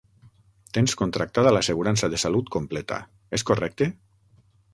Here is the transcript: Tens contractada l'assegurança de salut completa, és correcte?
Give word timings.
Tens 0.77 0.95
contractada 1.01 1.51
l'assegurança 1.55 2.09
de 2.15 2.21
salut 2.25 2.49
completa, 2.57 2.99
és 3.41 3.47
correcte? 3.53 3.91